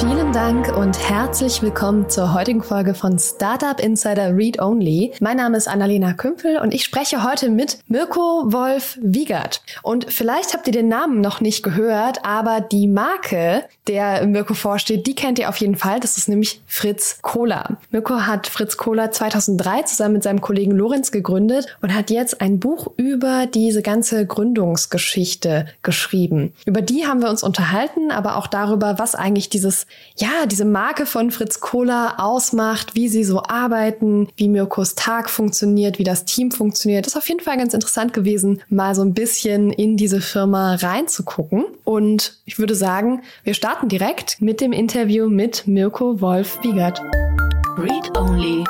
[0.00, 5.12] Vielen Dank und herzlich willkommen zur heutigen Folge von Startup Insider Read Only.
[5.20, 9.60] Mein Name ist Annalena Kümpel und ich spreche heute mit Mirko Wolf Wiegert.
[9.82, 15.06] Und vielleicht habt ihr den Namen noch nicht gehört, aber die Marke, der Mirko vorsteht,
[15.06, 16.00] die kennt ihr auf jeden Fall.
[16.00, 17.76] Das ist nämlich Fritz Cola.
[17.90, 22.58] Mirko hat Fritz Cola 2003 zusammen mit seinem Kollegen Lorenz gegründet und hat jetzt ein
[22.58, 26.54] Buch über diese ganze Gründungsgeschichte geschrieben.
[26.64, 29.86] Über die haben wir uns unterhalten, aber auch darüber, was eigentlich dieses
[30.16, 35.98] ja, diese Marke von Fritz Kohler ausmacht, wie sie so arbeiten, wie Mirkos Tag funktioniert,
[35.98, 37.06] wie das Team funktioniert.
[37.06, 40.74] Das ist auf jeden Fall ganz interessant gewesen, mal so ein bisschen in diese Firma
[40.74, 41.64] reinzugucken.
[41.84, 47.00] Und ich würde sagen, wir starten direkt mit dem Interview mit Mirko Wolf-Wiegert.
[47.78, 48.64] Read Only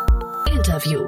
[0.54, 1.06] Interview.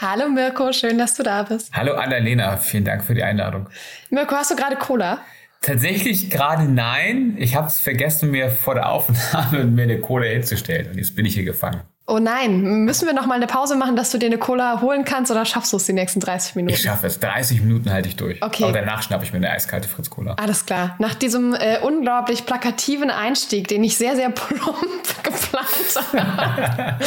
[0.00, 1.72] Hallo Mirko, schön, dass du da bist.
[1.72, 3.68] Hallo Annalena, vielen Dank für die Einladung.
[4.10, 5.20] Mirko, hast du gerade Cola?
[5.60, 7.36] Tatsächlich gerade nein.
[7.38, 10.90] Ich habe es vergessen, mir vor der Aufnahme mir eine Cola hinzustellen.
[10.92, 11.82] Und jetzt bin ich hier gefangen.
[12.10, 15.04] Oh nein, müssen wir noch mal eine Pause machen, dass du dir eine Cola holen
[15.04, 16.74] kannst oder schaffst du es die nächsten 30 Minuten?
[16.74, 17.20] Ich schaffe es.
[17.20, 18.42] 30 Minuten halte ich durch.
[18.42, 18.64] Okay.
[18.64, 20.32] Aber danach schnappe ich mir eine eiskalte Fritz Cola.
[20.38, 20.96] Alles klar.
[21.00, 26.98] Nach diesem äh, unglaublich plakativen Einstieg, den ich sehr, sehr plump geplant habe.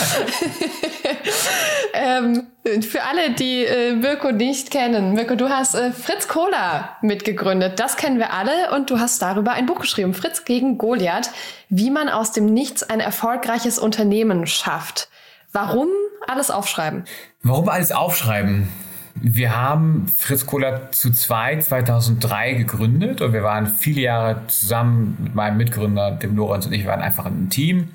[1.96, 7.80] ähm, für alle, die äh, Mirko nicht kennen, Mirko, du hast äh, Fritz Cola mitgegründet.
[7.80, 10.14] Das kennen wir alle und du hast darüber ein Buch geschrieben.
[10.14, 11.32] Fritz gegen Goliath,
[11.70, 15.10] wie man aus dem Nichts ein erfolgreiches Unternehmen schafft.
[15.52, 15.88] Warum
[16.28, 17.06] alles aufschreiben?
[17.42, 18.68] Warum alles aufschreiben?
[19.16, 25.36] Wir haben Fritz Kohler zu zweit 2003 gegründet und wir waren viele Jahre zusammen mit
[25.36, 27.90] meinem Mitgründer, dem Lorenz und ich, waren einfach ein Team.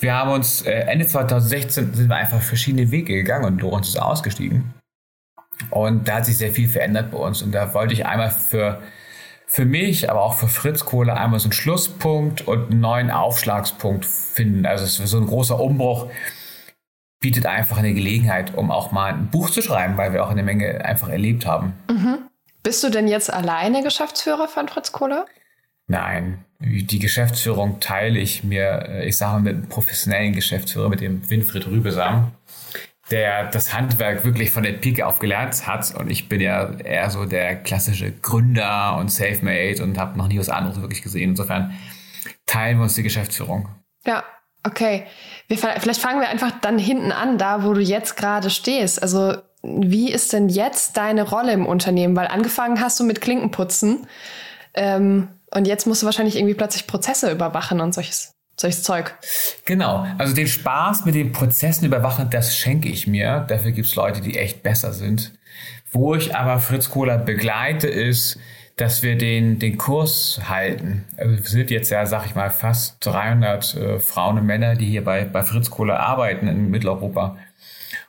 [0.00, 4.00] Wir haben uns äh, Ende 2016 sind wir einfach verschiedene Wege gegangen und Lorenz ist
[4.00, 4.74] ausgestiegen.
[5.68, 7.42] Und da hat sich sehr viel verändert bei uns.
[7.42, 8.80] Und da wollte ich einmal für,
[9.46, 14.06] für mich, aber auch für Fritz Kohle einmal so einen Schlusspunkt und einen neuen Aufschlagspunkt
[14.06, 14.64] finden.
[14.64, 16.08] Also es ist so ein großer Umbruch
[17.20, 20.42] bietet einfach eine Gelegenheit, um auch mal ein Buch zu schreiben, weil wir auch eine
[20.42, 21.74] Menge einfach erlebt haben.
[21.88, 22.30] Mhm.
[22.62, 25.26] Bist du denn jetzt alleine Geschäftsführer von Fritz Kohler?
[25.86, 31.00] Nein, die Geschäftsführung teile ich mir, äh, ich sage mal, mit einem professionellen Geschäftsführer, mit
[31.00, 32.32] dem Winfried Rübesam,
[33.10, 35.94] der das Handwerk wirklich von der Pike auf gelernt hat.
[35.94, 40.38] Und ich bin ja eher so der klassische Gründer und Selfmade und habe noch nie
[40.38, 41.30] was anderes wirklich gesehen.
[41.30, 41.74] Insofern
[42.46, 43.68] teilen wir uns die Geschäftsführung.
[44.04, 44.22] Ja,
[44.64, 45.06] okay.
[45.48, 49.02] Wir, vielleicht fangen wir einfach dann hinten an, da wo du jetzt gerade stehst.
[49.02, 52.16] Also wie ist denn jetzt deine Rolle im Unternehmen?
[52.16, 54.06] Weil angefangen hast du mit Klinkenputzen.
[54.74, 59.14] Ähm, und jetzt musst du wahrscheinlich irgendwie plötzlich Prozesse überwachen und solches, solches Zeug.
[59.64, 60.06] Genau.
[60.18, 63.44] Also den Spaß mit den Prozessen überwachen, das schenke ich mir.
[63.48, 65.32] Dafür gibt es Leute, die echt besser sind.
[65.90, 68.38] Wo ich aber Fritz Kohler begleite, ist,
[68.76, 71.04] dass wir den, den Kurs halten.
[71.16, 74.86] Also wir sind jetzt ja, sag ich mal, fast 300 äh, Frauen und Männer, die
[74.86, 77.36] hier bei, bei Fritz Kohler arbeiten in Mitteleuropa.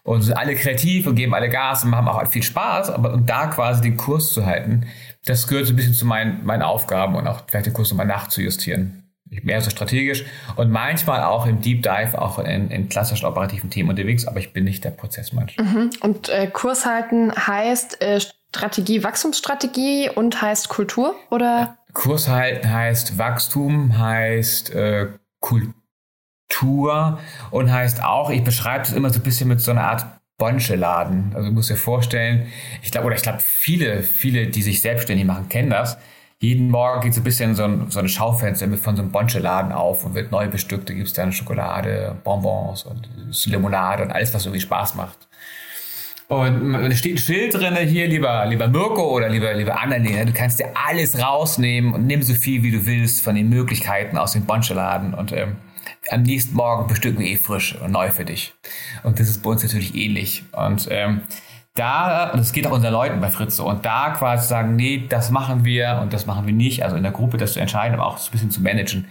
[0.03, 3.29] Und sind alle kreativ und geben alle Gas und haben auch viel Spaß, aber und
[3.29, 4.87] da quasi den Kurs zu halten,
[5.25, 8.07] das gehört so ein bisschen zu meinen, meinen Aufgaben und auch vielleicht den Kurs nochmal
[8.07, 8.97] nachzujustieren.
[9.43, 10.25] Mehr so strategisch
[10.57, 14.51] und manchmal auch im Deep Dive, auch in, in klassischen operativen Themen unterwegs, aber ich
[14.51, 15.57] bin nicht der Prozessmensch.
[15.57, 15.89] Mhm.
[16.01, 21.45] Und äh, Kurs halten heißt äh, Strategie, Wachstumsstrategie und heißt Kultur oder?
[21.45, 21.77] Ja.
[21.93, 25.07] Kurs halten heißt Wachstum, heißt äh,
[25.39, 27.19] Kultur
[27.51, 30.05] und heißt auch, ich beschreibe es immer so ein bisschen mit so einer Art
[30.41, 31.33] Bonche-Laden.
[31.35, 32.47] Also du musst dir vorstellen,
[32.81, 35.99] ich glaube, oder ich glaube, viele, viele, die sich selbstständig machen, kennen das.
[36.39, 39.11] Jeden Morgen geht so ein bisschen so ein, so ein Schaufenster mit von so einem
[39.11, 40.89] Bonche-Laden auf und wird neu bestückt.
[40.89, 43.07] Da gibt es dann Schokolade, Bonbons und
[43.45, 45.27] Limonade und alles, was irgendwie Spaß macht.
[46.27, 50.33] Und da steht ein Schild drin, hier, lieber, lieber Mirko oder lieber, lieber Annalena, du
[50.33, 54.31] kannst dir alles rausnehmen und nimm so viel, wie du willst von den Möglichkeiten aus
[54.31, 55.13] dem Bonche-Laden.
[55.13, 55.57] Und ähm,
[56.09, 58.53] am nächsten Morgen bestücken wir eh frisch und neu für dich.
[59.03, 60.43] Und das ist bei uns natürlich ähnlich.
[60.51, 61.21] Und ähm,
[61.75, 65.05] da, und das geht auch unseren Leuten bei Fritz so, und da quasi sagen, nee,
[65.07, 67.93] das machen wir und das machen wir nicht, also in der Gruppe das zu entscheiden,
[67.97, 69.07] aber auch so ein bisschen zu managen,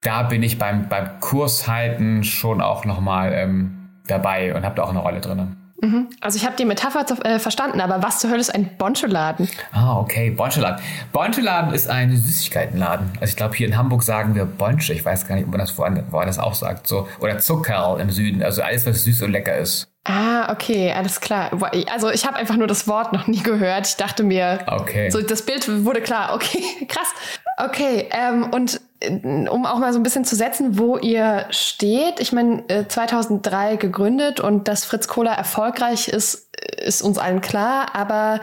[0.00, 4.90] da bin ich beim, beim Kurshalten schon auch nochmal ähm, dabei und habe da auch
[4.90, 5.56] eine Rolle drin.
[5.84, 6.08] Mhm.
[6.20, 9.48] Also ich habe die Metapher äh, verstanden, aber was zur Hölle ist ein Boncheladen?
[9.72, 10.82] Ah, okay, Boncheladen.
[11.12, 13.10] Boncheladen ist ein Süßigkeitenladen.
[13.20, 14.94] Also ich glaube, hier in Hamburg sagen wir Bonche.
[14.94, 16.86] Ich weiß gar nicht, ob man das woanders auch sagt.
[16.86, 17.06] So.
[17.20, 18.42] Oder Zuckerl im Süden.
[18.42, 19.88] Also alles, was süß und lecker ist.
[20.06, 21.50] Ah, okay, alles klar.
[21.90, 23.86] Also ich habe einfach nur das Wort noch nie gehört.
[23.86, 25.10] Ich dachte mir, okay.
[25.10, 26.34] so das Bild wurde klar.
[26.34, 27.08] Okay, krass.
[27.56, 28.80] Okay, ähm, und
[29.10, 32.20] um auch mal so ein bisschen zu setzen, wo ihr steht.
[32.20, 36.48] Ich meine, 2003 gegründet und dass Fritz Kohler erfolgreich ist,
[36.78, 37.94] ist uns allen klar.
[37.94, 38.40] Aber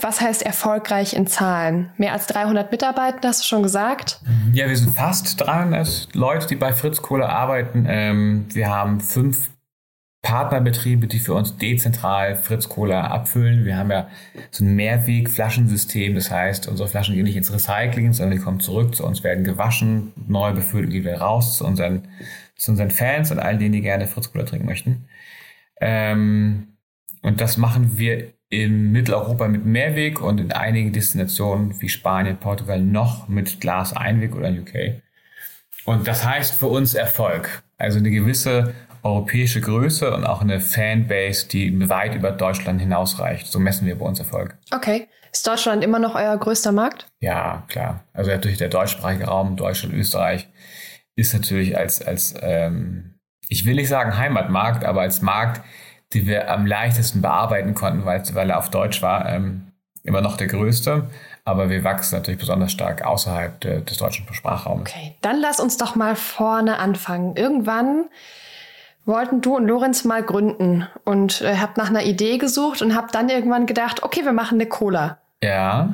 [0.00, 1.90] Was heißt erfolgreich in Zahlen?
[1.96, 4.20] Mehr als 300 Mitarbeiter, hast du schon gesagt?
[4.52, 7.86] Ja, wir sind fast 300 Leute, die bei Fritz Kohle arbeiten.
[7.88, 9.50] Ähm, wir haben fünf
[10.24, 13.66] Partnerbetriebe, die für uns dezentral Fritz Cola abfüllen.
[13.66, 14.08] Wir haben ja
[14.50, 16.14] so ein Mehrweg-Flaschensystem.
[16.14, 19.44] Das heißt, unsere Flaschen gehen nicht ins Recycling, sondern die kommen zurück zu uns, werden
[19.44, 22.08] gewaschen, neu befüllt und gehen wieder raus zu unseren,
[22.56, 25.08] zu unseren Fans und allen denen, die gerne Fritz Cola trinken möchten.
[25.78, 26.68] Ähm,
[27.20, 32.80] und das machen wir in Mitteleuropa mit Mehrweg und in einigen Destinationen wie Spanien, Portugal
[32.80, 35.02] noch mit Glas Einweg oder UK.
[35.84, 37.62] Und das heißt für uns Erfolg.
[37.76, 38.72] Also eine gewisse
[39.04, 43.46] europäische Größe und auch eine Fanbase, die weit über Deutschland hinausreicht.
[43.46, 44.56] So messen wir bei uns Erfolg.
[44.72, 45.08] Okay.
[45.30, 47.08] Ist Deutschland immer noch euer größter Markt?
[47.20, 48.04] Ja, klar.
[48.12, 50.48] Also natürlich der deutschsprachige Raum, Deutschland, Österreich,
[51.16, 53.18] ist natürlich als, als ähm,
[53.48, 55.60] ich will nicht sagen Heimatmarkt, aber als Markt,
[56.14, 59.72] den wir am leichtesten bearbeiten konnten, weil, weil er auf Deutsch war, ähm,
[60.04, 61.10] immer noch der größte.
[61.44, 64.88] Aber wir wachsen natürlich besonders stark außerhalb de, des deutschen Sprachraums.
[64.88, 67.36] Okay, dann lass uns doch mal vorne anfangen.
[67.36, 68.08] Irgendwann
[69.06, 73.14] wollten du und Lorenz mal gründen und äh, habt nach einer Idee gesucht und habt
[73.14, 75.18] dann irgendwann gedacht, okay, wir machen eine Cola.
[75.42, 75.92] Ja.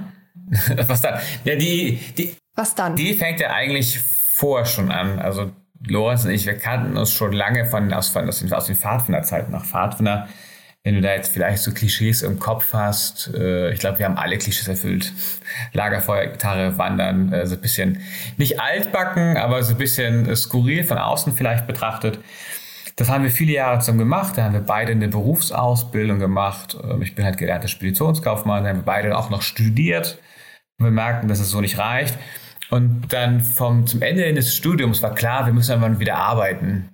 [0.87, 1.21] Was dann?
[1.45, 2.97] Ja, die, die, Was dann?
[2.97, 5.19] Die fängt ja eigentlich vorher schon an.
[5.19, 5.51] Also
[5.87, 8.77] Lorenz und ich, wir kannten uns schon lange von, aus, von, aus den, aus den
[8.77, 10.29] Pfadfinderzeiten nach Pfadfinder.
[10.83, 14.17] Wenn du da jetzt vielleicht so Klischees im Kopf hast, äh, ich glaube, wir haben
[14.17, 15.13] alle Klischees erfüllt.
[15.75, 18.01] Lagerfeuer, Gitarre, Wandern, äh, so ein bisschen,
[18.39, 22.19] nicht altbacken, aber so ein bisschen skurril von außen vielleicht betrachtet.
[23.01, 24.37] Das haben wir viele Jahre zusammen gemacht.
[24.37, 26.77] Da haben wir beide eine Berufsausbildung gemacht.
[26.85, 28.63] Ähm, ich bin halt gelernter Speditionskaufmann.
[28.63, 30.19] Da haben wir beide auch noch studiert.
[30.77, 32.19] Wir merkten, dass es so nicht reicht.
[32.69, 36.91] Und dann vom, zum Ende des Studiums war klar, wir müssen irgendwann wieder arbeiten.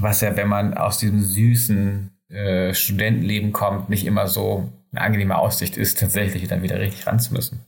[0.00, 5.38] Was ja, wenn man aus diesem süßen äh, Studentenleben kommt, nicht immer so eine angenehme
[5.38, 7.60] Aussicht ist, tatsächlich dann wieder richtig ran zu müssen.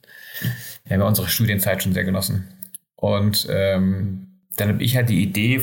[0.87, 2.49] Wir haben ja unsere Studienzeit schon sehr genossen.
[2.97, 5.61] Und ähm, dann habe ich halt die Idee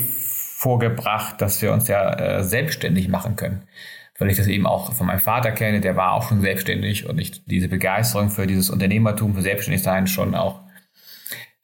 [0.62, 3.64] vorgebracht, dass wir uns ja äh, selbstständig machen können.
[4.18, 7.18] Weil ich das eben auch von meinem Vater kenne, der war auch schon selbstständig und
[7.18, 10.60] ich diese Begeisterung für dieses Unternehmertum, für Selbstständigsein schon auch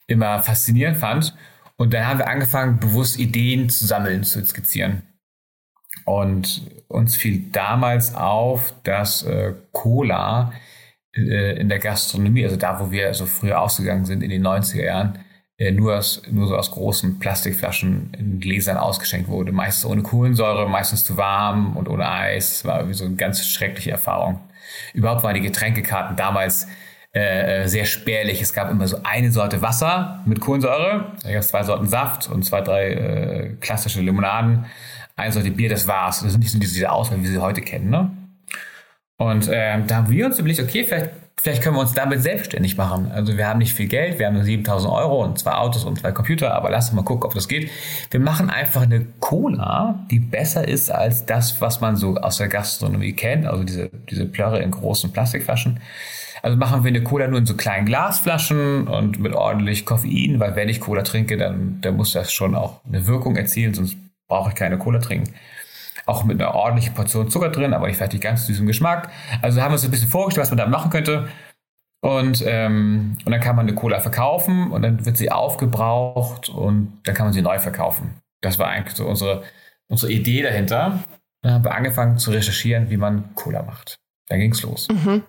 [0.08, 1.36] immer faszinierend fand.
[1.76, 5.02] Und dann haben wir angefangen, bewusst Ideen zu sammeln, zu skizzieren.
[6.04, 10.52] Und uns fiel damals auf, dass äh, Cola
[11.14, 14.84] äh, in der Gastronomie, also da, wo wir so früher ausgegangen sind in den 90er
[14.84, 15.18] Jahren,
[15.72, 19.52] nur, aus, nur so aus großen Plastikflaschen in Gläsern ausgeschenkt wurde.
[19.52, 22.64] Meistens ohne Kohlensäure, meistens zu warm und ohne Eis.
[22.64, 24.40] War irgendwie so eine ganz schreckliche Erfahrung.
[24.94, 26.68] Überhaupt waren die Getränkekarten damals
[27.12, 28.40] äh, sehr spärlich.
[28.40, 32.28] Es gab immer so eine Sorte Wasser mit Kohlensäure, da gab es zwei Sorten Saft
[32.30, 34.66] und zwei, drei äh, klassische Limonaden,
[35.16, 36.20] eine Sorte Bier, das war's.
[36.22, 37.90] Das sind nicht so diese Auswahl, wie wir sie heute kennen.
[37.90, 38.10] Ne?
[39.16, 41.10] Und äh, da haben wir uns überlegt, okay, vielleicht
[41.40, 43.10] vielleicht können wir uns damit selbstständig machen.
[43.12, 45.98] Also wir haben nicht viel Geld, wir haben nur 7000 Euro und zwei Autos und
[45.98, 47.70] zwei Computer, aber lass uns mal gucken, ob das geht.
[48.10, 52.48] Wir machen einfach eine Cola, die besser ist als das, was man so aus der
[52.48, 55.80] Gastronomie kennt, also diese, diese Plörre in großen Plastikflaschen.
[56.42, 60.54] Also machen wir eine Cola nur in so kleinen Glasflaschen und mit ordentlich Koffein, weil
[60.54, 63.96] wenn ich Cola trinke, dann, dann muss das schon auch eine Wirkung erzielen, sonst
[64.28, 65.32] brauche ich keine Cola trinken
[66.08, 69.10] auch mit einer ordentlichen Portion Zucker drin, aber nicht vielleicht ganz süßen Geschmack.
[69.42, 71.28] Also haben wir uns ein bisschen vorgestellt, was man da machen könnte.
[72.00, 77.00] Und, ähm, und dann kann man eine Cola verkaufen und dann wird sie aufgebraucht und
[77.04, 78.14] dann kann man sie neu verkaufen.
[78.40, 79.42] Das war eigentlich so unsere,
[79.88, 81.02] unsere Idee dahinter.
[81.42, 83.98] Dann haben wir angefangen zu recherchieren, wie man Cola macht.
[84.28, 84.86] Dann ging es los.
[84.88, 85.24] Mhm.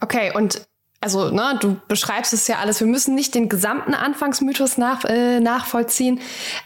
[0.00, 0.66] Okay, und
[1.04, 2.80] also, ne, du beschreibst es ja alles.
[2.80, 6.20] Wir müssen nicht den gesamten Anfangsmythos nach, äh, nachvollziehen,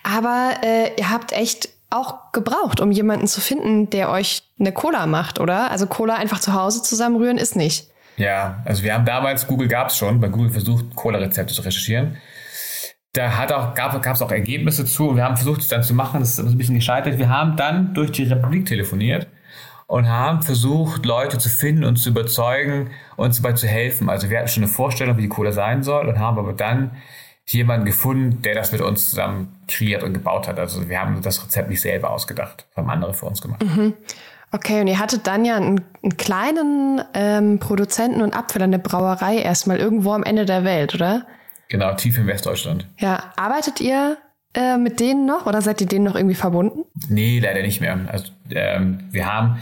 [0.04, 5.06] aber äh, ihr habt echt auch gebraucht, um jemanden zu finden, der euch eine Cola
[5.06, 5.70] macht, oder?
[5.70, 7.88] Also Cola einfach zu Hause zusammenrühren ist nicht.
[8.16, 12.16] Ja, also wir haben damals, Google gab es schon, bei Google versucht, Cola-Rezepte zu recherchieren.
[13.12, 15.94] Da hat auch, gab es auch Ergebnisse zu und wir haben versucht, es dann zu
[15.94, 16.20] machen.
[16.20, 17.18] Das ist ein bisschen gescheitert.
[17.18, 19.28] Wir haben dann durch die Republik telefoniert
[19.86, 24.10] und haben versucht, Leute zu finden und zu überzeugen, uns dabei zu helfen.
[24.10, 26.90] Also wir hatten schon eine Vorstellung, wie die Cola sein soll und haben aber dann
[27.52, 30.58] jemanden gefunden, der das mit uns zusammen kreiert und gebaut hat.
[30.58, 33.62] Also wir haben das Rezept nicht selber ausgedacht, haben andere für uns gemacht.
[33.62, 33.94] Mhm.
[34.50, 39.38] Okay, und ihr hattet dann ja einen, einen kleinen ähm, Produzenten und Abfüller, eine Brauerei
[39.38, 41.26] erstmal irgendwo am Ende der Welt, oder?
[41.68, 42.86] Genau, tief in Westdeutschland.
[42.98, 44.16] Ja, arbeitet ihr
[44.54, 46.84] äh, mit denen noch oder seid ihr denen noch irgendwie verbunden?
[47.08, 47.98] Nee, leider nicht mehr.
[48.08, 49.58] Also ähm, wir haben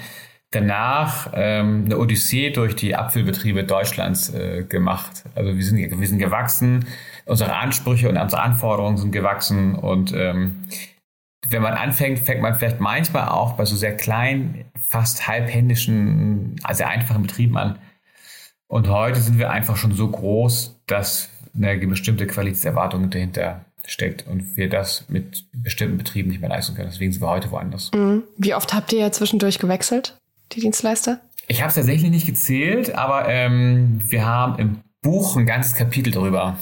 [0.56, 5.24] danach ähm, eine Odyssee durch die Apfelbetriebe Deutschlands äh, gemacht.
[5.34, 6.86] Also wir sind, wir sind gewachsen,
[7.26, 10.66] unsere Ansprüche und unsere Anforderungen sind gewachsen und ähm,
[11.48, 16.84] wenn man anfängt, fängt man vielleicht manchmal auch bei so sehr kleinen, fast halbhändischen, also
[16.84, 17.78] einfachen Betrieben an.
[18.66, 24.56] Und heute sind wir einfach schon so groß, dass eine bestimmte Qualitätserwartung dahinter steckt und
[24.56, 26.88] wir das mit bestimmten Betrieben nicht mehr leisten können.
[26.90, 27.92] Deswegen sind wir heute woanders.
[27.94, 28.24] Mhm.
[28.36, 30.18] Wie oft habt ihr zwischendurch gewechselt,
[30.52, 31.20] die Dienstleister?
[31.48, 36.12] Ich habe es tatsächlich nicht gezählt, aber ähm, wir haben im Buch ein ganzes Kapitel
[36.12, 36.56] darüber.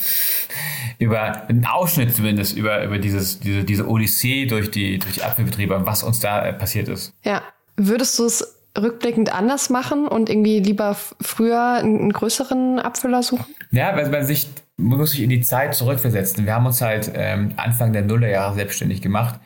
[0.98, 5.80] Über einen Ausschnitt zumindest, über, über dieses, diese, diese Odyssee durch die, durch die Apfelbetriebe,
[5.84, 7.14] was uns da äh, passiert ist.
[7.24, 7.42] Ja.
[7.76, 13.54] Würdest du es rückblickend anders machen und irgendwie lieber früher einen größeren Abfüller suchen?
[13.70, 16.44] Ja, weil man sich, man muss sich in die Zeit zurückversetzen.
[16.44, 19.40] Wir haben uns halt ähm, Anfang der Nullerjahre selbstständig gemacht.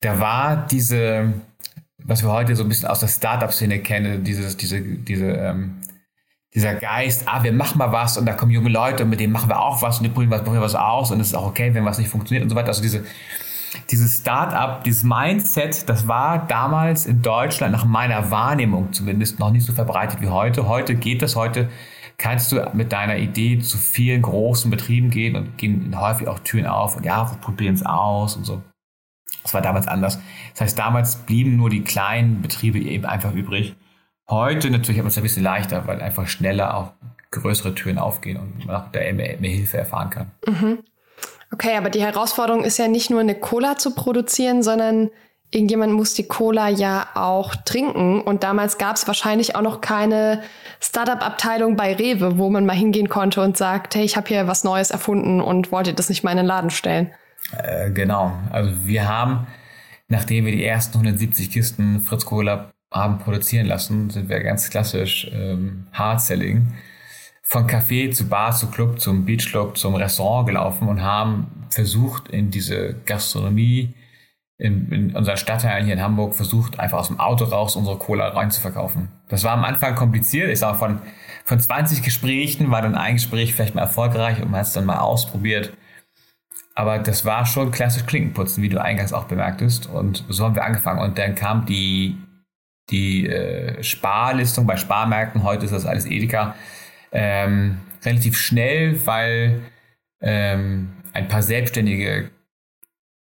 [0.00, 1.32] Da war diese,
[2.04, 5.80] was wir heute so ein bisschen aus der Startup-Szene kennen, dieses, diese, diese, ähm,
[6.54, 9.32] dieser Geist, ah, wir machen mal was und da kommen junge Leute und mit denen
[9.32, 11.46] machen wir auch was und die probieren was, probieren was aus und es ist auch
[11.46, 12.68] okay, wenn was nicht funktioniert und so weiter.
[12.68, 13.04] Also diese,
[13.90, 19.66] dieses Start-up, dieses Mindset, das war damals in Deutschland nach meiner Wahrnehmung zumindest noch nicht
[19.66, 20.68] so verbreitet wie heute.
[20.68, 21.70] Heute geht das, heute
[22.18, 26.66] kannst du mit deiner Idee zu vielen großen Betrieben gehen und gehen häufig auch Türen
[26.66, 28.62] auf und ja, wir probieren es aus und so.
[29.44, 30.18] Das war damals anders.
[30.52, 33.76] Das heißt, damals blieben nur die kleinen Betriebe eben einfach übrig.
[34.28, 36.92] Heute natürlich hat man es ein bisschen leichter, weil einfach schneller auch
[37.30, 40.30] größere Türen aufgehen und man auch da mehr, mehr Hilfe erfahren kann.
[40.46, 40.78] Mhm.
[41.52, 45.10] Okay, aber die Herausforderung ist ja nicht nur eine Cola zu produzieren, sondern
[45.50, 48.22] irgendjemand muss die Cola ja auch trinken.
[48.22, 50.42] Und damals gab es wahrscheinlich auch noch keine
[50.80, 54.64] Startup-Abteilung bei Rewe, wo man mal hingehen konnte und sagt, hey, ich habe hier was
[54.64, 57.12] Neues erfunden und wollte das nicht mal in den Laden stellen.
[57.52, 58.32] Äh, genau.
[58.50, 59.46] Also wir haben,
[60.08, 65.28] nachdem wir die ersten 170 Kisten Fritz Cola haben produzieren lassen, sind wir ganz klassisch
[65.32, 66.68] ähm, Hard-Selling
[67.42, 72.50] von Café zu Bar zu Club zum Beachclub zum Restaurant gelaufen und haben versucht, in
[72.50, 73.94] diese Gastronomie
[74.56, 78.28] in, in unserer Stadtteil hier in Hamburg versucht, einfach aus dem Auto raus unsere Cola
[78.28, 79.08] rein zu verkaufen.
[79.28, 80.48] Das war am Anfang kompliziert.
[80.48, 81.00] Ich sage, von,
[81.44, 84.86] von 20 Gesprächen war dann ein Gespräch vielleicht mal erfolgreich und man hat es dann
[84.86, 85.72] mal ausprobiert.
[86.74, 89.86] Aber das war schon klassisch Klinkenputzen, wie du eingangs auch bemerktest.
[89.86, 91.00] Und so haben wir angefangen.
[91.00, 92.18] Und dann kam die,
[92.90, 95.44] die äh, Sparlistung bei Sparmärkten.
[95.44, 96.54] Heute ist das alles Edeka
[97.12, 99.62] ähm, relativ schnell, weil
[100.20, 102.30] ähm, ein paar selbstständige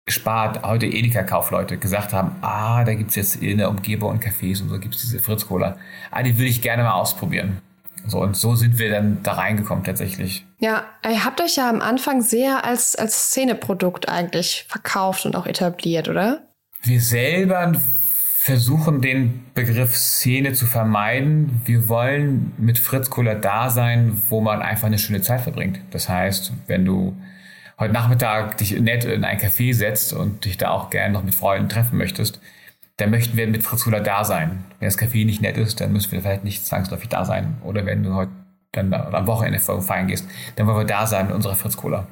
[0.08, 4.70] Spart, heute Edeka-Kaufleute gesagt haben, ah, da gibt es jetzt in der Umgebung Cafés und
[4.70, 5.78] so gibt es diese Fritz-Cola.
[6.10, 7.62] Ah, die würde ich gerne mal ausprobieren.
[8.08, 10.46] So, und so sind wir dann da reingekommen tatsächlich.
[10.60, 15.46] Ja, ihr habt euch ja am Anfang sehr als, als Szeneprodukt eigentlich verkauft und auch
[15.46, 16.42] etabliert, oder?
[16.84, 17.74] Wir selber
[18.38, 21.62] versuchen den Begriff Szene zu vermeiden.
[21.66, 25.80] Wir wollen mit Fritz Kohler da sein, wo man einfach eine schöne Zeit verbringt.
[25.92, 27.16] Das heißt, wenn du
[27.78, 31.36] heute Nachmittag dich nett in ein Café setzt und dich da auch gerne noch mit
[31.36, 32.42] Freunden treffen möchtest,
[33.02, 34.64] dann möchten wir mit Fritz Kohler da sein.
[34.80, 37.58] Wenn das Café nicht nett ist, dann müssen wir vielleicht nicht zwangsläufig da sein.
[37.64, 38.32] Oder wenn du heute
[38.72, 42.08] dann am Wochenende feiern gehst, dann wollen wir da sein mit unserer Fritz Cola.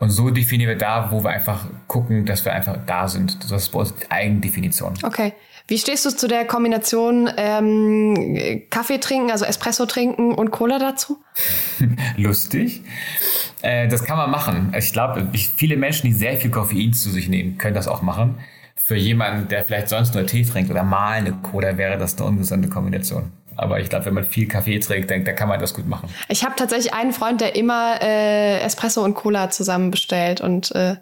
[0.00, 3.42] Und so definieren wir da, wo wir einfach gucken, dass wir einfach da sind.
[3.42, 4.94] Das ist bei uns die Eigendefinition.
[5.04, 5.34] Okay.
[5.68, 11.22] Wie stehst du zu der Kombination ähm, Kaffee trinken, also Espresso trinken und Cola dazu?
[12.16, 12.82] Lustig.
[13.62, 14.72] Äh, das kann man machen.
[14.76, 18.36] Ich glaube, viele Menschen, die sehr viel Koffein zu sich nehmen, können das auch machen.
[18.78, 22.26] Für jemanden, der vielleicht sonst nur Tee trinkt oder mal eine Cola, wäre das eine
[22.26, 23.32] ungesunde Kombination.
[23.56, 26.08] Aber ich glaube, wenn man viel Kaffee trinkt, dann, dann kann man das gut machen.
[26.28, 30.96] Ich habe tatsächlich einen Freund, der immer äh, Espresso und Cola zusammen bestellt und äh,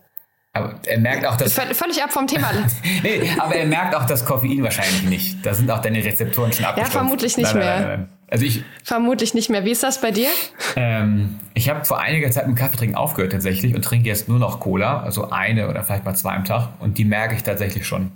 [0.57, 1.53] aber er merkt auch, dass.
[1.53, 2.51] Völlig ab vom Thema.
[3.03, 5.45] nee, aber er merkt auch das Koffein wahrscheinlich nicht.
[5.45, 6.95] Da sind auch deine Rezeptoren schon abgestumpft.
[6.95, 7.81] Ja, vermutlich nicht nein, mehr.
[7.81, 8.65] Nein, nein, also ich.
[8.83, 9.65] Vermutlich nicht mehr.
[9.65, 10.29] Wie ist das bei dir?
[10.75, 14.61] Ähm, ich habe vor einiger Zeit mit Kaffeetrinken aufgehört tatsächlich und trinke jetzt nur noch
[14.61, 16.71] Cola, also eine oder vielleicht mal zwei am Tag.
[16.81, 18.11] Und die merke ich tatsächlich schon.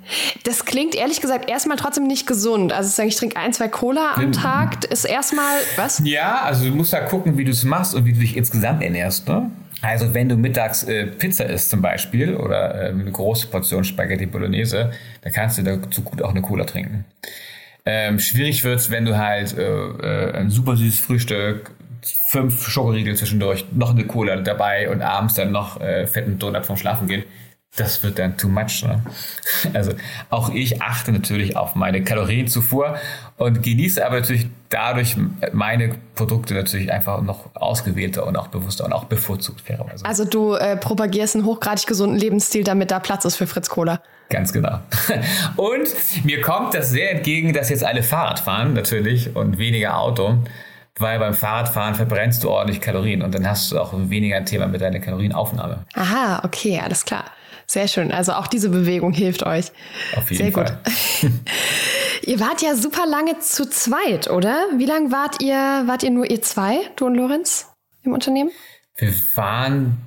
[0.45, 2.73] Das klingt ehrlich gesagt erstmal trotzdem nicht gesund.
[2.73, 6.03] Also ich trinke ein, zwei Cola am Tag, ist erstmal was?
[6.05, 8.83] Ja, also du musst da gucken, wie du es machst und wie du dich insgesamt
[8.83, 9.29] ernährst.
[9.29, 9.51] Ne?
[9.81, 14.27] Also wenn du mittags äh, Pizza isst zum Beispiel oder äh, eine große Portion Spaghetti
[14.27, 14.91] Bolognese,
[15.23, 17.05] dann kannst du dazu gut auch eine Cola trinken.
[17.85, 21.71] Ähm, schwierig wird's, wenn du halt äh, äh, ein super süßes Frühstück,
[22.29, 26.77] fünf Schokoriegel zwischendurch, noch eine Cola dabei und abends dann noch äh, fetten Donut vom
[26.77, 27.25] Schlafen gehen
[27.77, 28.83] das wird dann too much.
[28.83, 29.03] Ne?
[29.75, 29.93] Also
[30.31, 32.97] auch ich achte natürlich auf meine Kalorienzufuhr
[33.37, 35.17] und genieße aber natürlich dadurch
[35.53, 40.05] meine Produkte natürlich einfach noch ausgewählter und auch bewusster und auch bevorzugt fairerweise.
[40.05, 44.01] Also du äh, propagierst einen hochgradig gesunden Lebensstil, damit da Platz ist für Fritz Cola.
[44.31, 44.81] Ganz genau.
[45.57, 45.89] Und
[46.25, 50.39] mir kommt das sehr entgegen, dass jetzt alle Fahrrad fahren natürlich und weniger Auto
[51.01, 54.67] weil beim Fahrradfahren verbrennst du ordentlich Kalorien und dann hast du auch weniger ein Thema
[54.67, 55.85] mit deiner Kalorienaufnahme.
[55.95, 57.25] Aha, okay, alles klar.
[57.67, 58.11] Sehr schön.
[58.11, 59.71] Also auch diese Bewegung hilft euch.
[60.17, 60.79] Auf jeden Sehr Fall.
[61.23, 61.31] gut.
[62.27, 64.67] Ihr wart ja super lange zu zweit, oder?
[64.77, 67.69] Wie lange wart ihr, wart ihr nur ihr zwei, du und Lorenz,
[68.03, 68.51] im Unternehmen?
[68.97, 69.99] Wir waren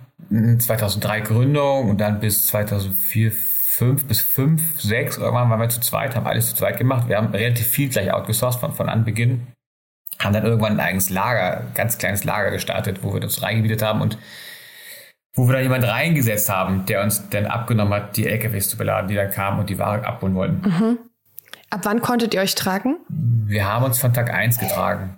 [0.59, 3.31] 2003 Gründung und dann bis 2004,
[3.77, 7.09] 5 bis 5, 6 irgendwann waren wir zu zweit, haben alles zu zweit gemacht.
[7.09, 9.47] Wir haben relativ viel gleich outgesourced von, von Anbeginn.
[10.19, 14.01] Haben dann irgendwann ein eigenes Lager, ganz kleines Lager gestartet, wo wir uns reingebietet haben
[14.01, 14.19] und
[15.33, 19.07] wo wir dann jemanden reingesetzt haben, der uns dann abgenommen hat, die LKWs zu beladen,
[19.07, 20.61] die dann kamen und die Ware abholen wollten.
[20.61, 20.99] Mhm.
[21.71, 22.97] Ab wann konntet ihr euch tragen?
[23.09, 25.17] Wir haben uns von Tag 1 getragen.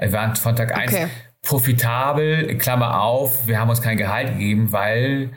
[0.00, 1.06] Wir waren von Tag 1 okay.
[1.42, 5.30] profitabel, Klammer auf, wir haben uns kein Gehalt gegeben, weil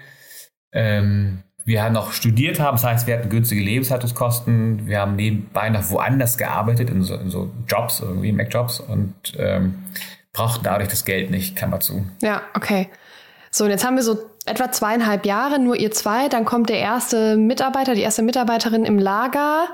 [0.71, 5.89] ähm, wir noch studiert haben, das heißt, wir hatten günstige Lebenshaltungskosten, wir haben nebenbei noch
[5.89, 9.75] woanders gearbeitet, in so, in so Jobs, irgendwie Mac-Jobs und ähm,
[10.31, 12.05] brauchten dadurch das Geld nicht, Klammer zu.
[12.21, 12.87] Ja, okay.
[13.51, 16.29] So, und jetzt haben wir so etwa zweieinhalb Jahre, nur ihr zwei.
[16.29, 19.67] Dann kommt der erste Mitarbeiter, die erste Mitarbeiterin im Lager.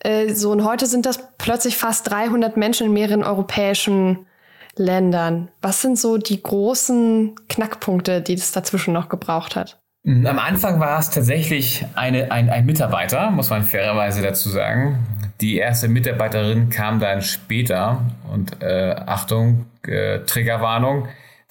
[0.00, 4.26] Äh, so, und heute sind das plötzlich fast 300 Menschen in mehreren europäischen
[4.74, 5.50] Ländern.
[5.60, 9.78] Was sind so die großen Knackpunkte, die es dazwischen noch gebraucht hat?
[10.08, 15.06] Mhm, am Anfang war es tatsächlich eine, ein, ein Mitarbeiter, muss man fairerweise dazu sagen.
[15.42, 18.00] Die erste Mitarbeiterin kam dann später
[18.32, 21.08] und äh, Achtung, äh, Triggerwarnung,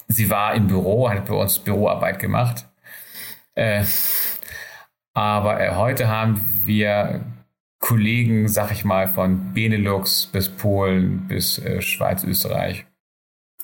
[0.08, 2.66] sie war im Büro, hat bei uns Büroarbeit gemacht.
[3.54, 3.84] Äh,
[5.14, 7.20] aber äh, heute haben wir
[7.78, 12.86] Kollegen, sag ich mal, von Benelux bis Polen bis äh, Schweiz, Österreich.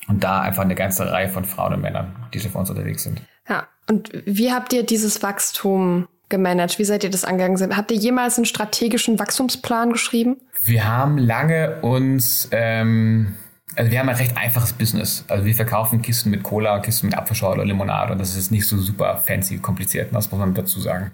[0.06, 3.20] Und da einfach eine ganze Reihe von Frauen und Männern, die für uns unterwegs sind.
[3.48, 6.78] Ja, und wie habt ihr dieses Wachstum gemanagt?
[6.78, 7.76] Wie seid ihr das angegangen?
[7.76, 10.36] Habt ihr jemals einen strategischen Wachstumsplan geschrieben?
[10.64, 13.34] Wir haben lange uns ähm,
[13.76, 15.24] also wir haben ein recht einfaches Business.
[15.28, 18.66] Also wir verkaufen Kisten mit Cola, Kisten mit Apfelschorle oder Limonade und das ist nicht
[18.66, 21.10] so super fancy, kompliziert, das muss man dazu sagen.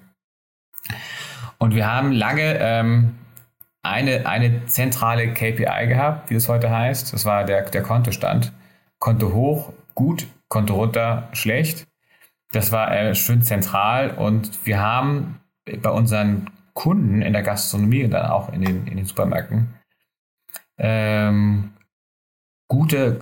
[1.59, 3.15] Und wir haben lange ähm,
[3.83, 7.13] eine, eine zentrale KPI gehabt, wie das heute heißt.
[7.13, 8.53] Das war der, der Kontostand.
[8.99, 11.87] Konto hoch, gut, Konto runter, schlecht.
[12.53, 15.41] Das war äh, schön zentral und wir haben
[15.83, 19.69] bei unseren Kunden in der Gastronomie und dann auch in den, in den Supermärkten
[20.81, 21.71] ähm,
[22.67, 23.21] gute,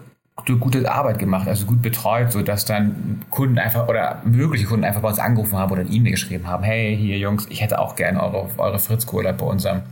[0.61, 5.09] gute Arbeit gemacht, also gut betreut, sodass dann Kunden einfach oder mögliche Kunden einfach bei
[5.09, 8.23] uns angerufen haben oder eine E-Mail geschrieben haben, hey, hier Jungs, ich hätte auch gerne
[8.23, 9.83] eure, eure Fritz-Cola bei unserem,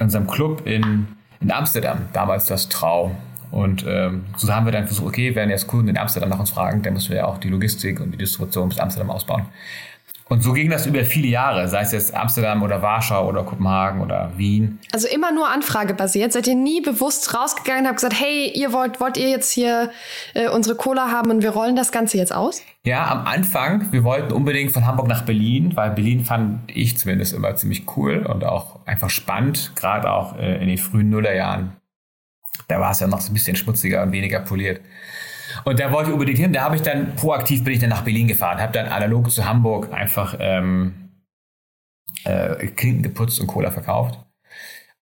[0.00, 1.06] unserem Club in,
[1.40, 3.12] in Amsterdam, damals das Trau.
[3.50, 6.50] Und ähm, so haben wir dann versucht, okay, wenn jetzt Kunden in Amsterdam nach uns
[6.50, 9.46] fragen, dann müssen wir ja auch die Logistik und die Distribution bis Amsterdam ausbauen.
[10.28, 14.00] Und so ging das über viele Jahre, sei es jetzt Amsterdam oder Warschau oder Kopenhagen
[14.00, 14.80] oder Wien.
[14.92, 16.32] Also immer nur anfragebasiert.
[16.32, 19.90] Seid ihr nie bewusst rausgegangen und habt gesagt, hey, ihr wollt, wollt ihr jetzt hier
[20.34, 22.60] äh, unsere Cola haben und wir rollen das Ganze jetzt aus?
[22.82, 27.32] Ja, am Anfang, wir wollten unbedingt von Hamburg nach Berlin, weil Berlin fand ich zumindest
[27.32, 31.75] immer ziemlich cool und auch einfach spannend, gerade auch äh, in den frühen Nullerjahren.
[32.68, 34.80] Da war es ja noch so ein bisschen schmutziger und weniger poliert.
[35.64, 36.52] Und da wollte ich unbedingt hin.
[36.52, 39.44] Da habe ich dann proaktiv bin ich dann nach Berlin gefahren, habe dann analog zu
[39.46, 41.10] Hamburg einfach ähm,
[42.24, 44.18] äh, Klinken geputzt und Cola verkauft.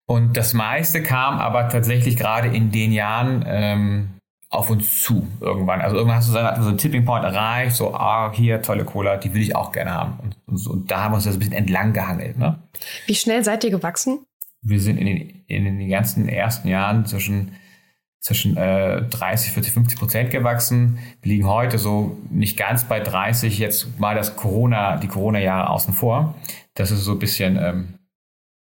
[0.07, 4.09] Und das meiste kam aber tatsächlich gerade in den Jahren ähm,
[4.49, 5.79] auf uns zu irgendwann.
[5.79, 9.33] Also irgendwann hast du so einen Tipping Point erreicht, so, ah, hier, tolle Cola, die
[9.33, 10.19] will ich auch gerne haben.
[10.21, 12.37] Und, und, und da haben wir uns das ein bisschen entlang gehangelt.
[12.37, 12.61] Ne?
[13.05, 14.25] Wie schnell seid ihr gewachsen?
[14.61, 17.51] Wir sind in den, in den ganzen ersten Jahren zwischen
[18.21, 20.99] zwischen äh, 30, 40, 50 Prozent gewachsen.
[21.21, 25.93] Wir liegen heute so nicht ganz bei 30, jetzt mal das Corona, die Corona-Jahre außen
[25.95, 26.35] vor.
[26.75, 27.95] Das ist so ein bisschen, ähm,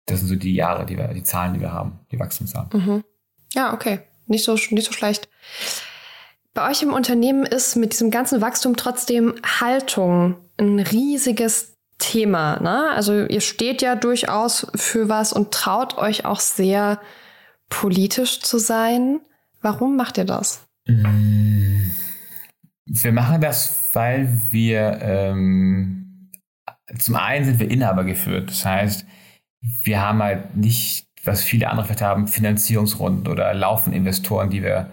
[0.06, 2.70] das sind so die Jahre, die wir, die Zahlen, die wir haben, die Wachstumszahlen.
[2.72, 3.04] Mhm.
[3.52, 4.00] Ja, okay.
[4.26, 5.28] Nicht so, nicht so schlecht.
[6.54, 11.71] Bei euch im Unternehmen ist mit diesem ganzen Wachstum trotzdem Haltung ein riesiges
[12.02, 12.60] Thema.
[12.60, 12.90] Ne?
[12.90, 17.00] Also ihr steht ja durchaus für was und traut euch auch sehr
[17.68, 19.20] politisch zu sein.
[19.60, 20.66] Warum macht ihr das?
[20.86, 21.90] Mm,
[22.86, 26.28] wir machen das, weil wir ähm,
[26.98, 28.50] zum einen sind wir Inhaber geführt.
[28.50, 29.06] Das heißt,
[29.60, 34.90] wir haben halt nicht, was viele andere vielleicht haben, Finanzierungsrunden oder laufen Investoren, die wir,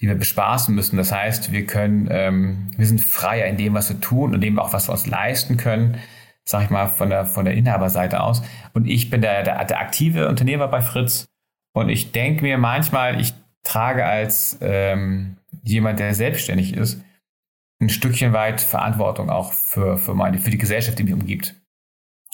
[0.00, 0.98] die wir bespaßen müssen.
[0.98, 4.58] Das heißt, wir können, ähm, wir sind freier in dem, was wir tun und dem
[4.58, 5.96] auch, was wir uns leisten können,
[6.44, 8.42] sag ich mal, von der, von der Inhaberseite aus.
[8.72, 11.26] Und ich bin der, der, der aktive Unternehmer bei Fritz.
[11.72, 17.02] Und ich denke mir manchmal, ich trage als ähm, jemand, der selbstständig ist,
[17.80, 21.54] ein Stückchen weit Verantwortung auch für, für, meine, für die Gesellschaft, die mich umgibt.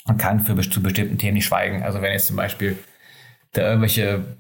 [0.07, 1.83] Man kann für zu bestimmten Themen nicht schweigen.
[1.83, 2.79] Also wenn jetzt zum Beispiel
[3.53, 4.37] da irgendwelche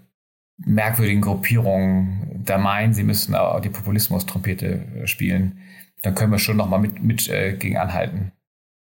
[0.59, 5.61] merkwürdigen Gruppierungen da meinen, sie müssen auch die Populismus-Trompete äh, spielen,
[6.03, 8.33] dann können wir schon nochmal mit, mit äh, gegen anhalten.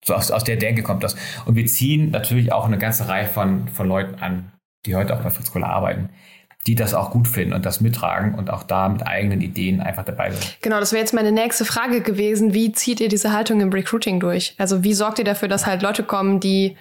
[0.04, 1.16] So aus, aus der Denke kommt das.
[1.46, 4.52] Und wir ziehen natürlich auch eine ganze Reihe von, von Leuten an,
[4.86, 6.10] die heute auch bei Fritz Cola arbeiten,
[6.68, 10.06] die das auch gut finden und das mittragen und auch da mit eigenen Ideen einfach
[10.06, 10.58] dabei sind.
[10.62, 12.54] Genau, das wäre jetzt meine nächste Frage gewesen.
[12.54, 14.56] Wie zieht ihr diese Haltung im Recruiting durch?
[14.58, 16.78] Also wie sorgt ihr dafür, dass halt Leute kommen, die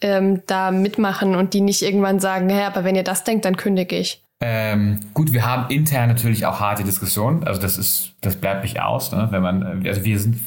[0.00, 3.56] ähm, da mitmachen und die nicht irgendwann sagen, hey, aber wenn ihr das denkt, dann
[3.56, 4.22] kündige ich?
[4.40, 7.44] Ähm, gut, wir haben intern natürlich auch harte Diskussionen.
[7.44, 9.28] Also das ist, das bleibt nicht aus, ne?
[9.30, 10.38] wenn man, also wir sind,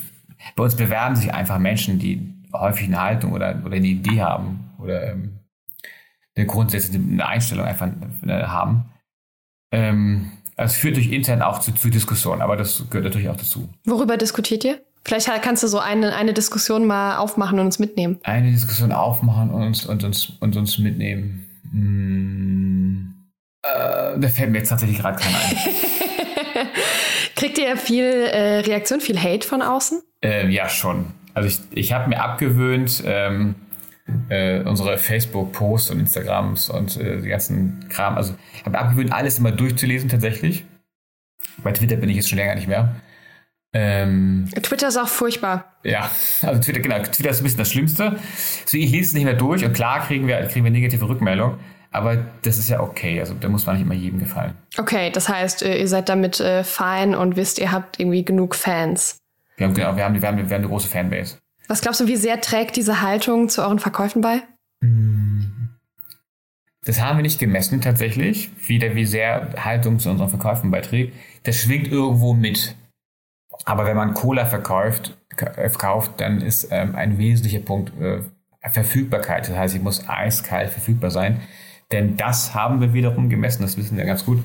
[0.55, 4.71] bei uns bewerben sich einfach Menschen, die häufig eine Haltung oder, oder eine Idee haben
[4.79, 5.39] oder ähm,
[6.35, 7.89] eine grundsätzliche eine Einstellung einfach
[8.25, 8.85] äh, haben.
[9.71, 13.69] Ähm, es führt durch intern auch zu, zu Diskussionen, aber das gehört natürlich auch dazu.
[13.85, 14.81] Worüber diskutiert ihr?
[15.05, 18.19] Vielleicht kannst du so eine, eine Diskussion mal aufmachen und uns mitnehmen.
[18.23, 21.45] Eine Diskussion aufmachen und uns, und uns, und uns mitnehmen.
[21.71, 23.15] Hm.
[23.63, 25.57] Äh, da fällt mir jetzt tatsächlich gerade keiner ein.
[27.35, 30.01] Kriegt ihr viel äh, Reaktion, viel Hate von außen?
[30.21, 31.07] Ähm, ja, schon.
[31.33, 33.55] Also ich, ich habe mir abgewöhnt, ähm,
[34.29, 39.11] äh, unsere Facebook-Posts und Instagrams und äh, die ganzen Kram, also ich habe mir abgewöhnt,
[39.11, 40.65] alles immer durchzulesen tatsächlich.
[41.63, 42.95] Bei Twitter bin ich jetzt schon länger nicht mehr.
[43.71, 45.75] Ähm, Twitter ist auch furchtbar.
[45.83, 46.09] Ja,
[46.41, 48.03] also Twitter, genau, Twitter ist ein bisschen das Schlimmste.
[48.05, 51.59] Also ich lese es nicht mehr durch und klar kriegen wir, kriegen wir negative Rückmeldungen.
[51.91, 54.55] Aber das ist ja okay, also da muss man nicht immer jedem gefallen.
[54.77, 58.55] Okay, das heißt, äh, ihr seid damit äh, fein und wisst, ihr habt irgendwie genug
[58.55, 59.17] Fans.
[59.59, 61.37] Wir haben, genau, wir haben, wir haben, wir haben eine große Fanbase.
[61.67, 64.41] Was glaubst du, wie sehr trägt diese Haltung zu euren Verkäufen bei?
[66.85, 71.13] Das haben wir nicht gemessen tatsächlich, wie, wie sehr Haltung zu unseren Verkäufen beiträgt.
[71.43, 72.75] Das schwingt irgendwo mit.
[73.65, 78.21] Aber wenn man Cola verkauft, verkauft dann ist ähm, ein wesentlicher Punkt äh,
[78.71, 79.49] Verfügbarkeit.
[79.49, 81.41] Das heißt, sie muss eiskalt verfügbar sein.
[81.91, 84.39] Denn das haben wir wiederum gemessen, das wissen wir ganz gut.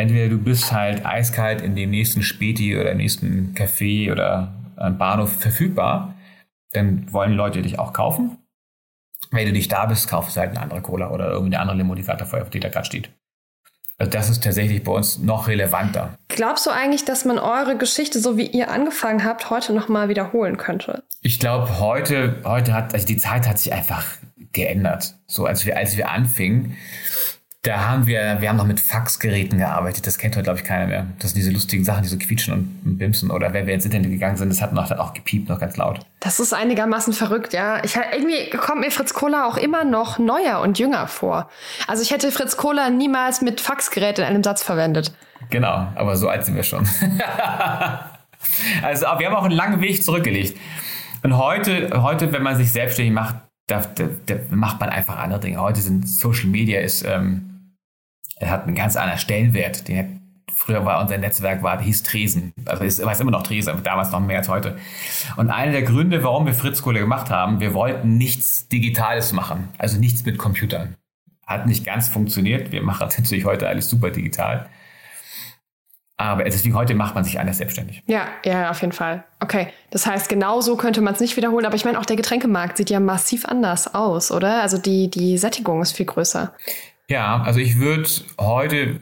[0.00, 5.30] Entweder du bist halt eiskalt in dem nächsten Späti oder nächsten Café oder am Bahnhof
[5.30, 6.14] verfügbar,
[6.72, 8.38] dann wollen Leute dich auch kaufen.
[9.30, 11.94] Wenn du nicht da bist, kaufst du halt eine andere Cola oder irgendeine andere Limo,
[11.94, 13.10] die gerade davor, auf die da gerade steht.
[13.98, 16.18] Also das ist tatsächlich bei uns noch relevanter.
[16.28, 20.56] Glaubst du eigentlich, dass man eure Geschichte, so wie ihr angefangen habt, heute nochmal wiederholen
[20.56, 21.02] könnte?
[21.20, 24.06] Ich glaube, heute, heute hat, also die Zeit hat sich einfach
[24.52, 25.14] geändert.
[25.26, 26.78] So als wir, als wir anfingen,
[27.62, 30.06] da haben wir, wir haben noch mit Faxgeräten gearbeitet.
[30.06, 31.06] Das kennt heute, glaube ich, keiner mehr.
[31.18, 33.30] Das sind diese lustigen Sachen, die so quietschen und bimsen.
[33.30, 36.00] Oder wenn wir ins Internet gegangen sind, das hat noch auch gepiept, noch ganz laut.
[36.20, 37.84] Das ist einigermaßen verrückt, ja.
[37.84, 41.50] Ich, irgendwie kommt mir Fritz Cola auch immer noch neuer und jünger vor.
[41.86, 45.12] Also ich hätte Fritz Cola niemals mit Faxgerät in einem Satz verwendet.
[45.50, 46.88] Genau, aber so alt sind wir schon.
[48.82, 50.58] also wir haben auch einen langen Weg zurückgelegt.
[51.22, 55.40] Und heute, heute, wenn man sich selbstständig macht, da, da, da macht man einfach andere
[55.40, 55.60] Dinge.
[55.60, 57.49] Heute sind Social Media ist ähm,
[58.40, 59.86] er hat einen ganz anderen Stellenwert.
[59.86, 60.20] Den
[60.52, 62.52] früher war unser Netzwerk war, hieß Tresen.
[62.66, 64.78] Also es war immer noch Tresen, aber damals noch mehr als heute.
[65.36, 69.68] Und einer der Gründe, warum wir Fritz Kohle gemacht haben, wir wollten nichts Digitales machen.
[69.78, 70.96] Also nichts mit Computern.
[71.46, 72.72] Hat nicht ganz funktioniert.
[72.72, 74.68] Wir machen natürlich heute alles super digital.
[76.16, 78.02] Aber deswegen heute macht man sich anders selbstständig.
[78.06, 79.24] Ja, ja, auf jeden Fall.
[79.40, 79.68] Okay.
[79.90, 81.64] Das heißt, genau so könnte man es nicht wiederholen.
[81.64, 84.60] Aber ich meine, auch der Getränkemarkt sieht ja massiv anders aus, oder?
[84.60, 86.52] Also die, die Sättigung ist viel größer.
[87.10, 89.00] Ja, also ich würde heute,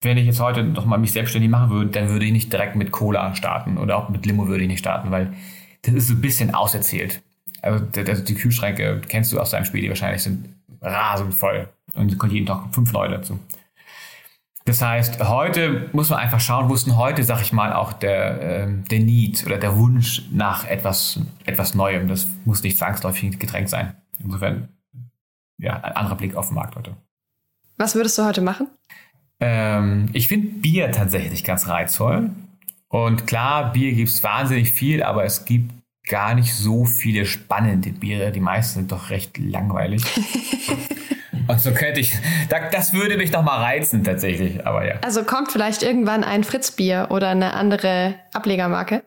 [0.00, 2.92] wenn ich jetzt heute nochmal mich selbstständig machen würde, dann würde ich nicht direkt mit
[2.92, 5.34] Cola starten oder auch mit Limo würde ich nicht starten, weil
[5.82, 7.22] das ist so ein bisschen auserzählt.
[7.60, 10.48] Also die Kühlschränke, kennst du aus deinem Spiel, die wahrscheinlich sind
[10.80, 13.38] rasend voll und es kommt jeden Tag fünf Leute dazu.
[14.64, 17.92] Das heißt, heute muss man einfach schauen, wo ist denn heute, sag ich mal, auch
[17.92, 22.08] der, äh, der Need oder der Wunsch nach etwas, etwas Neuem.
[22.08, 23.94] Das muss nicht zwangsläufig ein Getränk sein.
[24.20, 24.68] Insofern,
[25.58, 26.96] ja, ein anderer Blick auf den Markt heute.
[27.82, 28.68] Was würdest du heute machen?
[29.40, 32.30] Ähm, ich finde Bier tatsächlich ganz reizvoll.
[32.86, 35.72] Und klar, Bier gibt es wahnsinnig viel, aber es gibt
[36.06, 38.30] gar nicht so viele spannende Biere.
[38.30, 40.04] Die meisten sind doch recht langweilig.
[41.48, 42.12] Und so könnte ich,
[42.70, 44.94] das würde mich doch mal reizen tatsächlich, aber ja.
[45.02, 49.02] Also kommt vielleicht irgendwann ein Fritz-Bier oder eine andere Ablegermarke?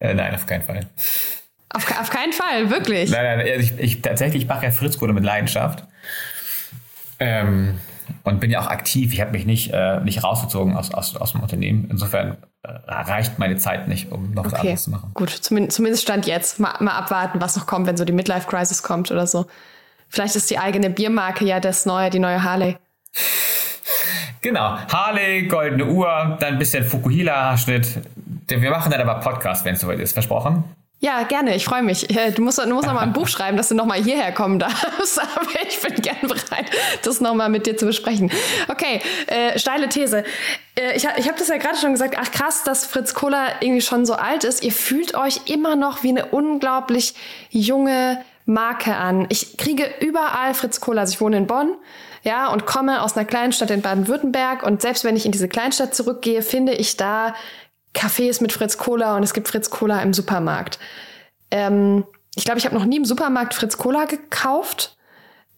[0.00, 0.80] Äh, nein, auf keinen Fall.
[1.68, 3.12] Auf, auf keinen Fall, wirklich?
[3.12, 5.84] Nein, nein, ich, ich tatsächlich mache ja Fritz-Kohle mit Leidenschaft.
[7.20, 7.78] Ähm,
[8.24, 9.12] und bin ja auch aktiv.
[9.12, 11.88] Ich habe mich nicht, äh, nicht rausgezogen aus, aus, aus dem Unternehmen.
[11.90, 14.60] Insofern äh, reicht meine Zeit nicht, um noch was okay.
[14.60, 15.10] anderes zu machen.
[15.14, 16.60] Gut, zumindest, zumindest stand jetzt.
[16.60, 19.46] Mal, mal abwarten, was noch kommt, wenn so die Midlife-Crisis kommt oder so.
[20.08, 22.76] Vielleicht ist die eigene Biermarke ja das neue, die neue Harley.
[24.40, 28.00] Genau, Harley, goldene Uhr, dann ein bisschen Fukuhila-Schnitt.
[28.46, 30.64] Wir machen dann aber Podcast, wenn es soweit ist, versprochen.
[31.00, 31.54] Ja, gerne.
[31.54, 32.10] Ich freue mich.
[32.16, 34.32] Äh, du musst, du musst noch mal ein Buch schreiben, dass du noch mal hierher
[34.32, 35.20] kommen darfst.
[35.20, 36.70] Aber ich bin gern bereit,
[37.02, 38.30] das noch mal mit dir zu besprechen.
[38.68, 40.24] Okay, äh, steile These.
[40.74, 42.16] Äh, ich ich habe das ja gerade schon gesagt.
[42.18, 44.64] Ach krass, dass Fritz Kohler irgendwie schon so alt ist.
[44.64, 47.14] Ihr fühlt euch immer noch wie eine unglaublich
[47.50, 49.26] junge Marke an.
[49.28, 51.02] Ich kriege überall Fritz Cola.
[51.02, 51.76] Also ich wohne in Bonn,
[52.24, 54.64] ja, und komme aus einer kleinen Stadt in Baden-Württemberg.
[54.64, 57.34] Und selbst wenn ich in diese Kleinstadt zurückgehe, finde ich da
[57.94, 60.78] Cafés mit Fritz Cola und es gibt Fritz Cola im Supermarkt.
[61.50, 64.96] Ähm, ich glaube, ich habe noch nie im Supermarkt Fritz Cola gekauft.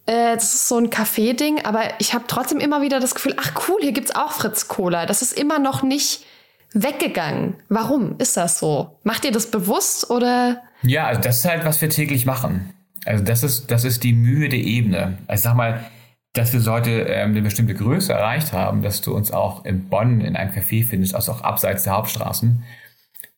[0.06, 3.52] Äh, das ist so ein Kaffee-Ding, aber ich habe trotzdem immer wieder das Gefühl, ach
[3.68, 5.06] cool, hier gibt's auch Fritz Cola.
[5.06, 6.24] Das ist immer noch nicht
[6.72, 7.56] weggegangen.
[7.68, 8.98] Warum ist das so?
[9.02, 10.62] Macht ihr das bewusst oder?
[10.82, 12.74] Ja, also das ist halt, was wir täglich machen.
[13.04, 15.18] Also das ist, das ist die Mühe der Ebene.
[15.26, 15.84] Also sag mal,
[16.32, 20.20] dass wir heute ähm, eine bestimmte Größe erreicht haben, dass du uns auch in Bonn
[20.20, 22.62] in einem Café findest, also auch abseits der Hauptstraßen,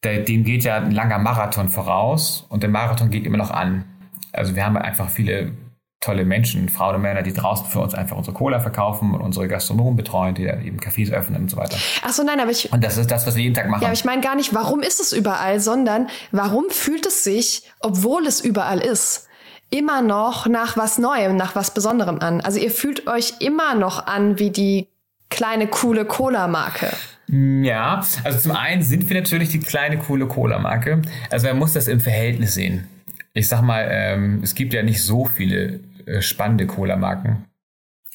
[0.05, 3.85] dem geht ja ein langer Marathon voraus und der Marathon geht immer noch an.
[4.33, 5.53] Also wir haben einfach viele
[6.01, 9.47] tolle Menschen, Frauen und Männer, die draußen für uns einfach unsere Cola verkaufen und unsere
[9.47, 11.77] Gastronomen betreuen, die dann eben Cafés öffnen und so weiter.
[12.03, 12.73] Ach so, nein, aber ich.
[12.73, 13.83] Und das ist das, was wir jeden Tag machen.
[13.83, 17.71] Ja, aber ich meine gar nicht, warum ist es überall, sondern warum fühlt es sich,
[17.81, 19.29] obwohl es überall ist,
[19.73, 22.41] immer noch nach was Neuem, nach was Besonderem an?
[22.41, 24.89] Also ihr fühlt euch immer noch an wie die
[25.31, 26.93] kleine coole Cola-Marke.
[27.29, 31.01] Ja, also zum einen sind wir natürlich die kleine coole Cola-Marke.
[31.31, 32.89] Also man muss das im Verhältnis sehen.
[33.33, 37.47] Ich sag mal, ähm, es gibt ja nicht so viele äh, spannende Cola-Marken.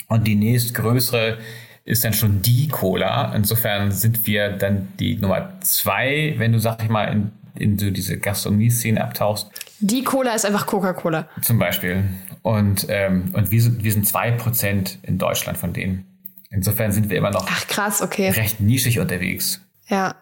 [0.07, 1.39] Und die nächstgrößere
[1.83, 3.33] ist dann schon die Cola.
[3.33, 7.89] Insofern sind wir dann die Nummer zwei, wenn du, sag ich mal, in, in so
[7.89, 9.49] diese Gastronomie-Szene abtauchst.
[9.79, 11.27] Die Cola ist einfach Coca-Cola.
[11.41, 12.03] Zum Beispiel.
[12.41, 16.05] Und, ähm, und wir sind, wir sind zwei Prozent in Deutschland von denen.
[16.49, 18.29] Insofern sind wir immer noch Ach, krass, okay.
[18.29, 19.61] recht nischig unterwegs.
[19.87, 20.15] Ja.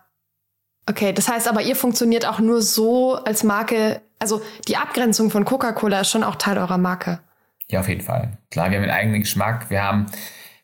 [0.88, 4.02] Okay, das heißt aber, ihr funktioniert auch nur so als Marke.
[4.20, 7.20] Also die Abgrenzung von Coca-Cola ist schon auch Teil eurer Marke.
[7.70, 8.38] Ja, auf jeden Fall.
[8.52, 9.70] Klar, wir haben einen eigenen Geschmack.
[9.70, 10.06] Wir haben,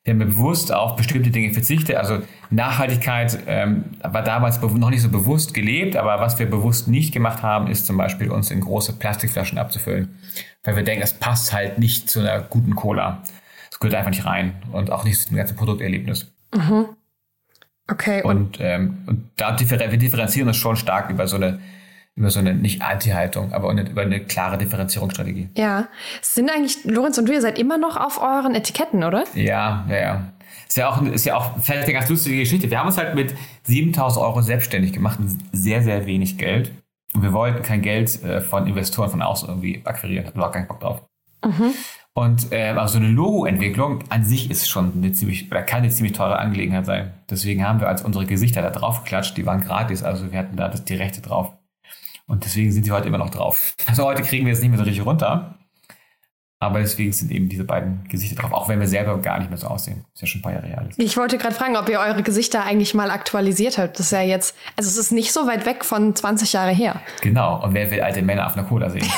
[0.03, 1.95] wir haben bewusst auf bestimmte Dinge verzichtet.
[1.95, 7.13] Also Nachhaltigkeit ähm, war damals noch nicht so bewusst gelebt, aber was wir bewusst nicht
[7.13, 10.17] gemacht haben, ist zum Beispiel uns in große Plastikflaschen abzufüllen.
[10.63, 13.21] Weil wir denken, das passt halt nicht zu einer guten Cola.
[13.69, 16.31] Das gehört einfach nicht rein und auch nicht zu dem ganzen Produkterlebnis.
[16.55, 16.85] Mhm.
[17.87, 18.23] Okay.
[18.23, 21.59] Und, und, ähm, und da differen wir differenzieren uns schon stark über so eine
[22.15, 25.49] über so eine nicht Anti-Haltung, aber eine, über eine klare Differenzierungsstrategie.
[25.55, 25.87] Ja.
[26.21, 29.23] Sind eigentlich, Lorenz und du, ihr seid immer noch auf euren Etiketten, oder?
[29.33, 30.33] Ja, ja, ja.
[30.67, 32.69] Ist ja auch, ist ja auch vielleicht eine ganz lustige Geschichte.
[32.69, 35.19] Wir haben uns halt mit 7000 Euro selbstständig gemacht,
[35.51, 36.71] sehr, sehr wenig Geld.
[37.13, 40.67] Und wir wollten kein Geld äh, von Investoren von außen irgendwie akquirieren, hatten auch keinen
[40.67, 41.01] Bock drauf.
[41.43, 41.73] Mhm.
[42.13, 46.13] Und äh, also eine Logo-Entwicklung an sich ist schon eine ziemlich, oder kann eine ziemlich
[46.13, 47.13] teure Angelegenheit sein.
[47.29, 50.57] Deswegen haben wir als unsere Gesichter da drauf geklatscht, die waren gratis, also wir hatten
[50.57, 51.53] da das, die Rechte drauf.
[52.31, 53.73] Und deswegen sind sie heute immer noch drauf.
[53.87, 55.55] Also heute kriegen wir es nicht mehr so richtig runter.
[56.61, 59.57] Aber deswegen sind eben diese beiden Gesichter drauf, auch wenn wir selber gar nicht mehr
[59.57, 60.05] so aussehen.
[60.13, 60.87] Ist ja schon ein paar Jahre her.
[60.95, 63.99] Ich wollte gerade fragen, ob ihr eure Gesichter eigentlich mal aktualisiert habt.
[63.99, 67.01] Das ist ja jetzt, also es ist nicht so weit weg von 20 Jahre her.
[67.19, 67.61] Genau.
[67.61, 69.05] Und wer will alte Männer auf einer Cola sehen?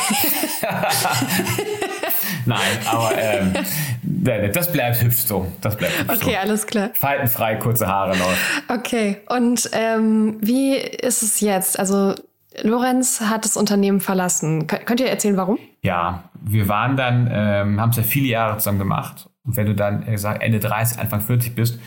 [2.47, 3.53] Nein, aber ähm,
[4.01, 5.45] das bleibt hübsch so.
[5.61, 6.37] Das bleibt hübsch Okay, so.
[6.37, 6.89] alles klar.
[6.95, 8.33] Faltenfrei, kurze Haare noch.
[8.75, 9.17] Okay.
[9.29, 11.77] Und ähm, wie ist es jetzt?
[11.77, 12.15] Also
[12.61, 14.67] Lorenz hat das Unternehmen verlassen.
[14.67, 15.57] Könnt ihr erzählen, warum?
[15.81, 19.29] Ja, wir waren dann, ähm, haben es ja viele Jahre zusammen gemacht.
[19.43, 21.79] Und wenn du dann äh, Ende 30, Anfang 40 bist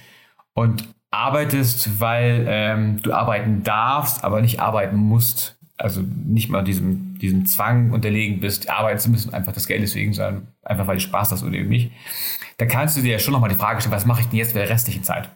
[0.54, 7.18] und arbeitest, weil ähm, du arbeiten darfst, aber nicht arbeiten musst, also nicht mal diesem,
[7.18, 11.02] diesem Zwang unterlegen bist, arbeiten zu müssen, einfach das Geld deswegen, sondern einfach weil du
[11.02, 11.92] Spaß hast oder eben nicht,
[12.58, 14.52] da kannst du dir ja schon nochmal die Frage stellen, was mache ich denn jetzt
[14.52, 15.28] für der restlichen Zeit?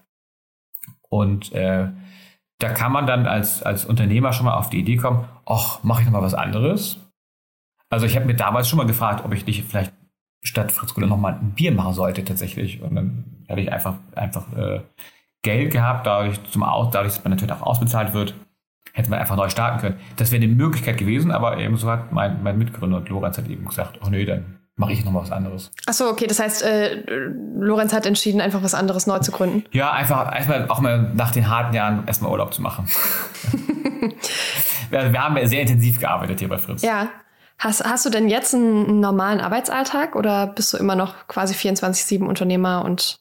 [1.08, 1.88] Und äh,
[2.60, 6.02] da kann man dann als, als Unternehmer schon mal auf die Idee kommen, ach, mache
[6.02, 6.98] ich noch mal was anderes?
[7.88, 9.92] Also ich habe mir damals schon mal gefragt, ob ich nicht vielleicht
[10.42, 12.80] statt Fritz Cola noch mal ein Bier machen sollte tatsächlich.
[12.82, 14.80] Und dann habe ich einfach, einfach äh,
[15.42, 18.34] Geld gehabt, dadurch, zum Aus, dadurch, dass man natürlich auch ausbezahlt wird,
[18.92, 20.00] hätte man einfach neu starten können.
[20.16, 23.48] Das wäre eine Möglichkeit gewesen, aber eben so hat mein, mein Mitgründer und Lorenz hat
[23.48, 25.70] eben gesagt, ach nee, dann mache ich nochmal was anderes.
[25.86, 26.26] Ach so, okay.
[26.26, 27.04] Das heißt, äh,
[27.54, 29.64] Lorenz hat entschieden, einfach was anderes neu zu gründen.
[29.72, 32.88] Ja, einfach erstmal auch mal nach den harten Jahren erstmal Urlaub zu machen.
[34.90, 36.82] wir, wir haben ja sehr intensiv gearbeitet hier bei Fritz.
[36.82, 37.10] Ja.
[37.58, 42.24] Hast, hast du denn jetzt einen normalen Arbeitsalltag oder bist du immer noch quasi 24-7
[42.24, 43.20] Unternehmer und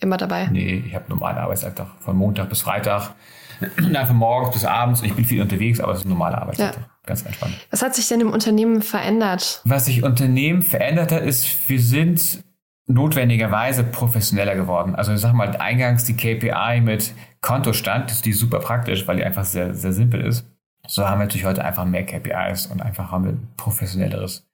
[0.00, 0.46] immer dabei?
[0.50, 1.88] Nee, ich habe einen normalen Arbeitsalltag.
[2.00, 3.10] Von Montag bis Freitag.
[3.76, 5.02] Einfach morgens bis abends.
[5.02, 6.80] Ich bin viel unterwegs, aber es ist ein normaler Arbeitsalltag.
[6.80, 6.97] Ja.
[7.08, 7.54] Ganz entspannt.
[7.70, 9.62] Was hat sich denn im Unternehmen verändert?
[9.64, 12.44] Was sich im Unternehmen verändert hat, ist, wir sind
[12.86, 14.94] notwendigerweise professioneller geworden.
[14.94, 19.24] Also ich sag mal, eingangs die KPI mit Kontostand, die ist super praktisch, weil die
[19.24, 20.44] einfach sehr, sehr simpel ist.
[20.86, 24.46] So haben wir natürlich heute einfach mehr KPIs und einfach haben wir professionelleres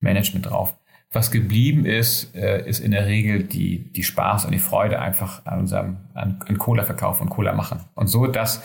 [0.00, 0.74] Management drauf.
[1.12, 5.44] Was geblieben ist, äh, ist in der Regel die, die Spaß und die Freude einfach
[5.44, 7.80] an unserem, an, an Cola-Verkauf und Cola machen.
[7.94, 8.62] Und so das,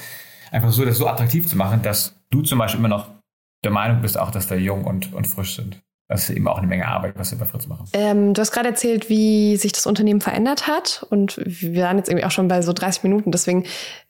[0.52, 3.15] einfach so, das so attraktiv zu machen, dass du zum Beispiel immer noch
[3.66, 5.82] der Meinung bist auch, dass wir jung und, und frisch sind.
[6.08, 7.86] das ist eben auch eine Menge Arbeit, was wir bei Fritz machen.
[7.94, 11.06] Ähm, du hast gerade erzählt, wie sich das Unternehmen verändert hat.
[11.10, 13.32] Und wir waren jetzt irgendwie auch schon bei so 30 Minuten.
[13.32, 13.66] Deswegen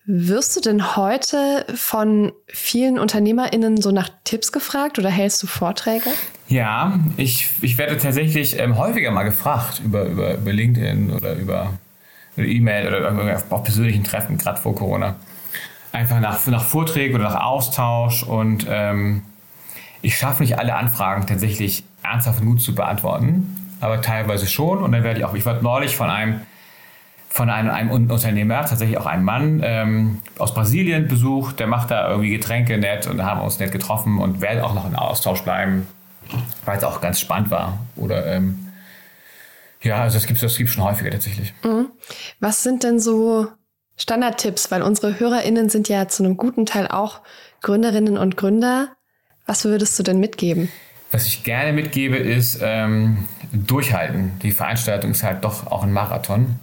[0.05, 6.09] wirst du denn heute von vielen UnternehmerInnen so nach Tipps gefragt oder hältst du Vorträge?
[6.47, 11.73] Ja, ich, ich werde tatsächlich ähm, häufiger mal gefragt über, über, über LinkedIn oder über,
[12.37, 15.15] E-Mail oder auf persönlichen Treffen, gerade vor Corona.
[15.91, 19.23] Einfach nach, nach Vorträgen oder nach Austausch und ähm,
[20.05, 24.83] ich schaffe nicht alle Anfragen tatsächlich ernsthaft und gut zu beantworten, aber teilweise schon.
[24.83, 26.41] Und dann werde ich auch, ich wurde neulich von einem,
[27.27, 32.07] von einem, einem Unternehmer, tatsächlich auch einem Mann ähm, aus Brasilien besucht, der macht da
[32.07, 35.87] irgendwie Getränke nett und haben uns nett getroffen und werden auch noch in Austausch bleiben,
[36.65, 37.79] weil es auch ganz spannend war.
[37.95, 38.67] Oder ähm,
[39.81, 41.51] ja, also das gibt es das gibt's schon häufiger tatsächlich.
[41.63, 41.87] Mhm.
[42.39, 43.47] Was sind denn so
[43.97, 44.69] Standardtipps?
[44.69, 47.21] Weil unsere HörerInnen sind ja zu einem guten Teil auch
[47.61, 48.89] Gründerinnen und Gründer.
[49.45, 50.69] Was würdest du denn mitgeben?
[51.11, 54.39] Was ich gerne mitgebe, ist ähm, durchhalten.
[54.41, 56.59] Die Veranstaltung ist halt doch auch ein Marathon.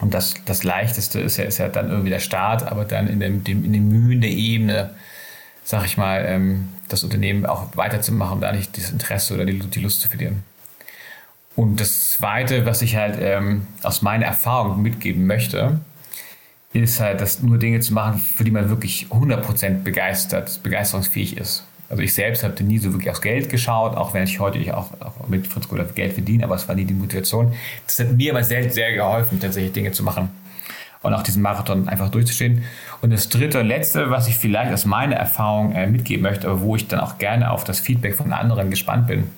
[0.00, 3.20] Und das, das Leichteste ist ja, ist ja dann irgendwie der Start, aber dann in,
[3.20, 4.94] dem, dem, in den Mühen der Ebene,
[5.64, 9.80] sag ich mal, ähm, das Unternehmen auch weiterzumachen, da nicht das Interesse oder die, die
[9.80, 10.44] Lust zu verlieren.
[11.56, 15.80] Und das Zweite, was ich halt ähm, aus meiner Erfahrung mitgeben möchte,
[16.72, 21.64] ist halt, das nur Dinge zu machen, für die man wirklich 100% begeistert, begeisterungsfähig ist.
[21.90, 24.92] Also ich selbst habe nie so wirklich aufs Geld geschaut, auch wenn ich heute auch,
[25.00, 27.54] auch mit Fritz Kohler Geld verdiene, aber es war nie die Motivation.
[27.86, 30.28] Das hat mir aber sehr, sehr geholfen, tatsächlich Dinge zu machen
[31.02, 32.64] und auch diesen Marathon einfach durchzustehen.
[33.00, 36.60] Und das dritte und letzte, was ich vielleicht aus meiner Erfahrung äh, mitgeben möchte, aber
[36.60, 39.30] wo ich dann auch gerne auf das Feedback von anderen gespannt bin,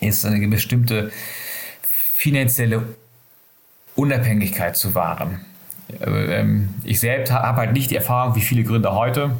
[0.00, 1.10] ist eine bestimmte
[1.82, 2.82] finanzielle
[3.96, 5.40] Unabhängigkeit zu wahren.
[6.00, 9.30] Ähm, ich selbst habe halt nicht die Erfahrung, wie viele Gründer heute,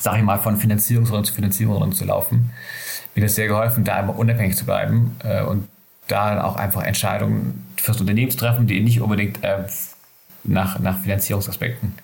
[0.00, 2.50] sage ich mal, von Finanzierungsrunden zu Finanzierungsrunden zu laufen.
[3.14, 5.68] Mir das sehr geholfen, da immer unabhängig zu bleiben äh, und
[6.08, 9.64] da auch einfach Entscheidungen fürs Unternehmen zu treffen, die nicht unbedingt äh,
[10.44, 11.94] nach, nach Finanzierungsaspekten.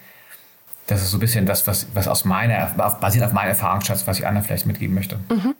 [0.87, 2.67] Das ist so ein bisschen das, was, was aus meiner,
[3.01, 5.19] basiert auf meinem Erfahrungsschatz, was ich anderen vielleicht mitgeben möchte.
[5.31, 5.55] Mhm.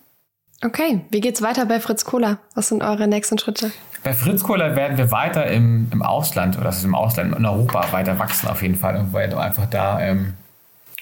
[0.65, 2.39] Okay, wie geht's weiter bei Fritz Kohler?
[2.55, 3.73] Was sind eure nächsten Schritte?
[4.05, 7.45] Bei Fritz Kohler werden wir weiter im, im Ausland, oder das ist im Ausland, in
[7.45, 10.35] Europa weiter wachsen auf jeden Fall und werden einfach da ähm,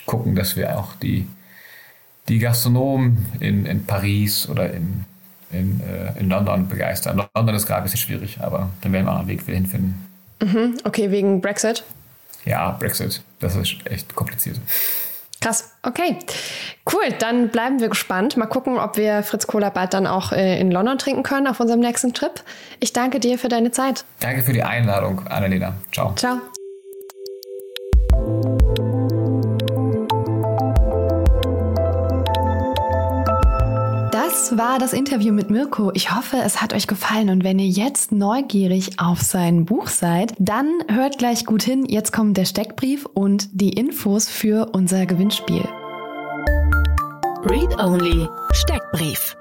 [0.06, 1.26] gucken, dass wir auch die,
[2.28, 5.04] die Gastronomen in, in Paris oder in,
[5.52, 7.26] in, äh, in London begeistern.
[7.34, 10.06] London ist gerade ein bisschen schwierig, aber dann werden wir auch einen Weg wieder hinfinden.
[10.42, 11.84] Mhm, okay, wegen Brexit?
[12.44, 13.22] Ja, Brexit.
[13.40, 14.58] Das ist echt kompliziert.
[15.40, 16.18] Krass, okay.
[16.92, 18.36] Cool, dann bleiben wir gespannt.
[18.36, 21.60] Mal gucken, ob wir Fritz Cola bald dann auch äh, in London trinken können auf
[21.60, 22.42] unserem nächsten Trip.
[22.78, 24.04] Ich danke dir für deine Zeit.
[24.20, 25.74] Danke für die Einladung, Annalena.
[25.92, 26.14] Ciao.
[26.14, 26.40] Ciao.
[34.50, 35.92] Das war das Interview mit Mirko.
[35.94, 40.34] Ich hoffe, es hat euch gefallen und wenn ihr jetzt neugierig auf sein Buch seid,
[40.40, 41.86] dann hört gleich gut hin.
[41.86, 45.62] Jetzt kommt der Steckbrief und die Infos für unser Gewinnspiel.
[47.44, 49.36] Read Only Steckbrief.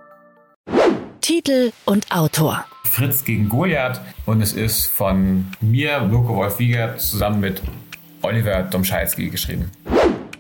[1.22, 2.64] Titel und Autor.
[2.86, 7.64] Fritz gegen Goliath und es ist von mir, Mirko Wolf-Wieger, zusammen mit
[8.22, 9.72] Oliver Domschalski geschrieben.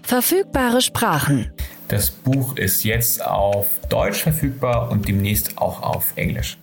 [0.09, 1.51] Verfügbare Sprachen.
[1.87, 6.57] Das Buch ist jetzt auf Deutsch verfügbar und demnächst auch auf Englisch.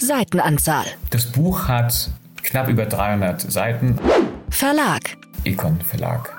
[0.00, 0.84] Seitenanzahl.
[1.10, 2.10] Das Buch hat
[2.44, 3.98] knapp über 300 Seiten.
[4.48, 5.16] Verlag.
[5.42, 6.32] Econ Verlag.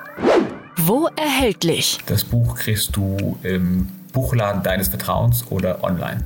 [0.78, 1.98] Wo erhältlich?
[2.06, 6.24] Das Buch kriegst du im Buchladen deines Vertrauens oder online.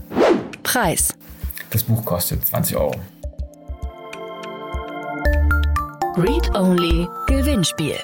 [0.62, 1.16] Preis.
[1.72, 2.94] Das Buch kostet 20 Euro.
[6.18, 7.96] Read Only Gewinnspiel.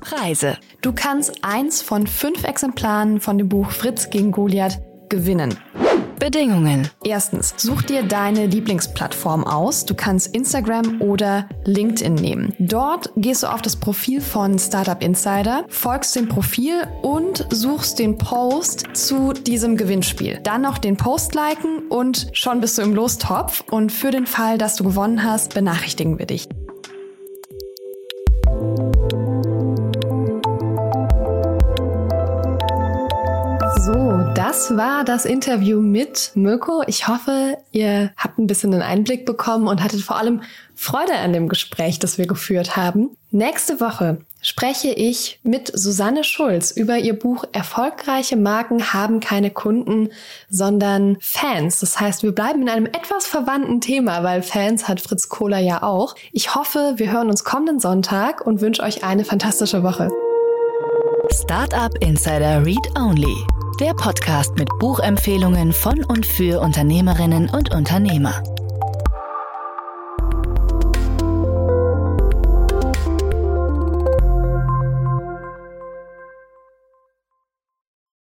[0.00, 0.56] Preise.
[0.80, 5.56] Du kannst eins von fünf Exemplaren von dem Buch Fritz gegen Goliath gewinnen.
[6.20, 6.88] Bedingungen.
[7.02, 9.86] Erstens, such dir deine Lieblingsplattform aus.
[9.86, 12.54] Du kannst Instagram oder LinkedIn nehmen.
[12.58, 18.18] Dort gehst du auf das Profil von Startup Insider, folgst dem Profil und suchst den
[18.18, 20.38] Post zu diesem Gewinnspiel.
[20.42, 23.64] Dann noch den Post liken und schon bist du im Lostopf.
[23.70, 26.48] Und für den Fall, dass du gewonnen hast, benachrichtigen wir dich.
[34.34, 36.82] Das war das Interview mit Mirko.
[36.86, 40.42] Ich hoffe, ihr habt ein bisschen einen Einblick bekommen und hattet vor allem
[40.74, 43.10] Freude an dem Gespräch, das wir geführt haben.
[43.30, 50.08] Nächste Woche spreche ich mit Susanne Schulz über ihr Buch Erfolgreiche Marken haben keine Kunden,
[50.48, 51.80] sondern Fans.
[51.80, 55.82] Das heißt, wir bleiben in einem etwas verwandten Thema, weil Fans hat Fritz Kohler ja
[55.82, 56.14] auch.
[56.32, 60.08] Ich hoffe, wir hören uns kommenden Sonntag und wünsche euch eine fantastische Woche.
[61.30, 68.42] Startup Insider Read Only der Podcast mit Buchempfehlungen von und für Unternehmerinnen und Unternehmer.